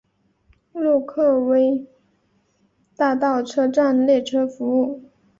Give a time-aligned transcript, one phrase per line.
[0.73, 1.85] 洛克威
[2.95, 5.03] 大道车站列车服务。